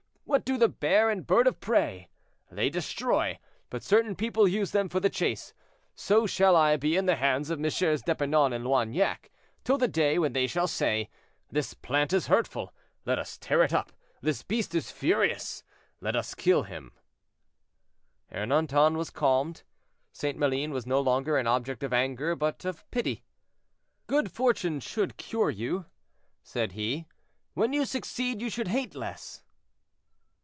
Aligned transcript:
What 0.31 0.45
do 0.45 0.57
the 0.57 0.69
bear 0.69 1.09
and 1.09 1.27
bird 1.27 1.45
of 1.45 1.59
prey? 1.59 2.07
They 2.49 2.69
destroy, 2.69 3.37
but 3.69 3.83
certain 3.83 4.15
people 4.15 4.47
use 4.47 4.71
them 4.71 4.87
for 4.87 5.01
the 5.01 5.09
chase. 5.09 5.53
So 5.93 6.25
shall 6.25 6.55
I 6.55 6.77
be 6.77 6.95
in 6.95 7.05
the 7.05 7.17
hands 7.17 7.49
of 7.49 7.59
MM. 7.59 8.01
d'Epernon 8.05 8.53
and 8.53 8.63
Loignac, 8.63 9.29
till 9.65 9.77
the 9.77 9.89
day 9.89 10.17
when 10.17 10.31
they 10.31 10.47
shall 10.47 10.67
say, 10.69 11.09
'This 11.49 11.73
plant 11.73 12.13
is 12.13 12.27
hurtful, 12.27 12.73
let 13.05 13.19
us 13.19 13.37
tear 13.37 13.61
it 13.61 13.73
up; 13.73 13.91
this 14.21 14.41
beast 14.41 14.73
is 14.73 14.89
furious, 14.89 15.65
let 15.99 16.15
us 16.15 16.33
kill 16.33 16.63
him.'" 16.63 16.93
Ernanton 18.31 18.95
was 18.95 19.09
calmed; 19.09 19.63
St. 20.13 20.37
Maline 20.37 20.71
was 20.71 20.87
no 20.87 21.01
longer 21.01 21.35
an 21.35 21.45
object 21.47 21.83
of 21.83 21.91
anger 21.91 22.37
but 22.37 22.63
of 22.63 22.89
pity. 22.89 23.25
"Good 24.07 24.31
fortune 24.31 24.79
should 24.79 25.17
cure 25.17 25.49
you," 25.49 25.87
said 26.41 26.71
he; 26.71 27.05
"when 27.53 27.73
you 27.73 27.83
succeed, 27.83 28.39
you 28.39 28.49
should 28.49 28.69
hate 28.69 28.95
less." 28.95 29.43